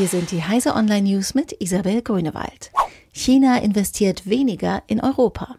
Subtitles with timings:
[0.00, 2.70] Hier sind die Heise Online News mit Isabel Grünewald.
[3.12, 5.56] China investiert weniger in Europa.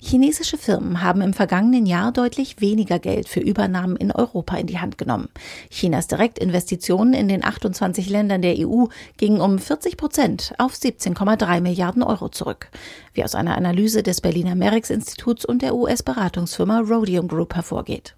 [0.00, 4.78] Chinesische Firmen haben im vergangenen Jahr deutlich weniger Geld für Übernahmen in Europa in die
[4.78, 5.28] Hand genommen.
[5.68, 8.86] Chinas Direktinvestitionen in den 28 Ländern der EU
[9.18, 12.70] gingen um 40 Prozent auf 17,3 Milliarden Euro zurück,
[13.12, 18.16] wie aus einer Analyse des Berliner Merix Instituts und der US-Beratungsfirma Rhodium Group hervorgeht.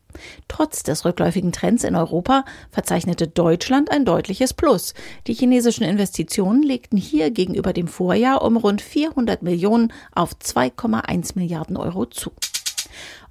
[0.49, 4.95] Trotz des rückläufigen Trends in Europa verzeichnete Deutschland ein deutliches Plus.
[5.27, 11.77] Die chinesischen Investitionen legten hier gegenüber dem Vorjahr um rund 400 Millionen auf 2,1 Milliarden
[11.77, 12.33] Euro zu.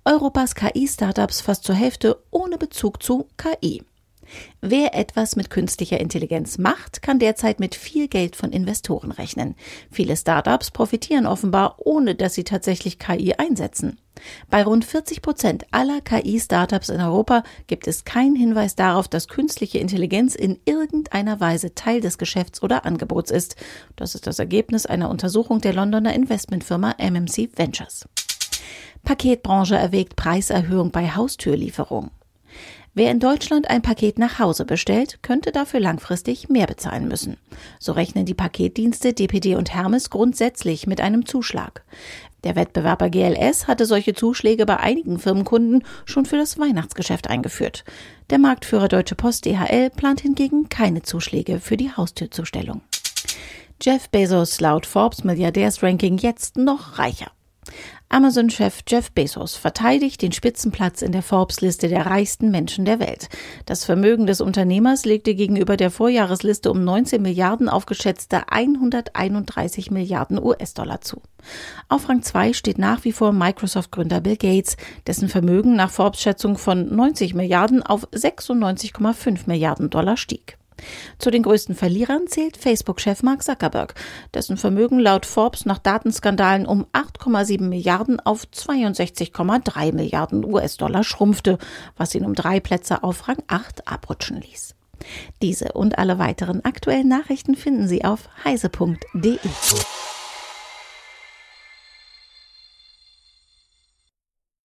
[0.03, 3.83] Europas KI-Startups fast zur Hälfte ohne Bezug zu KI.
[4.61, 9.55] Wer etwas mit künstlicher Intelligenz macht, kann derzeit mit viel Geld von Investoren rechnen.
[9.91, 13.99] Viele Startups profitieren offenbar, ohne dass sie tatsächlich KI einsetzen.
[14.49, 19.79] Bei rund 40 Prozent aller KI-Startups in Europa gibt es keinen Hinweis darauf, dass künstliche
[19.79, 23.55] Intelligenz in irgendeiner Weise Teil des Geschäfts oder Angebots ist.
[23.95, 28.07] Das ist das Ergebnis einer Untersuchung der Londoner Investmentfirma MMC Ventures.
[29.03, 32.11] Paketbranche erwägt Preiserhöhung bei Haustürlieferung.
[32.97, 37.35] Wer in Deutschland ein Paket nach Hause bestellt, könnte dafür langfristig mehr bezahlen müssen.
[37.77, 41.83] So rechnen die Paketdienste DPD und Hermes grundsätzlich mit einem Zuschlag.
[42.45, 47.83] Der Wettbewerber GLS hatte solche Zuschläge bei einigen Firmenkunden schon für das Weihnachtsgeschäft eingeführt.
[48.29, 52.79] Der Marktführer Deutsche Post DHL plant hingegen keine Zuschläge für die Haustürzustellung.
[53.81, 57.31] Jeff Bezos laut Forbes Milliardärsranking jetzt noch reicher.
[58.09, 63.29] Amazon-Chef Jeff Bezos verteidigt den Spitzenplatz in der Forbes-Liste der reichsten Menschen der Welt.
[63.65, 70.41] Das Vermögen des Unternehmers legte gegenüber der Vorjahresliste um 19 Milliarden auf geschätzte 131 Milliarden
[70.41, 71.21] US-Dollar zu.
[71.89, 76.95] Auf Rang 2 steht nach wie vor Microsoft-Gründer Bill Gates, dessen Vermögen nach Forbes-Schätzung von
[76.95, 80.57] 90 Milliarden auf 96,5 Milliarden Dollar stieg.
[81.17, 83.95] Zu den größten Verlierern zählt Facebook-Chef Mark Zuckerberg,
[84.33, 91.57] dessen Vermögen laut Forbes nach Datenskandalen um 8,7 Milliarden auf 62,3 Milliarden US-Dollar schrumpfte,
[91.97, 94.75] was ihn um drei Plätze auf Rang 8 abrutschen ließ.
[95.41, 99.39] Diese und alle weiteren aktuellen Nachrichten finden Sie auf heise.de.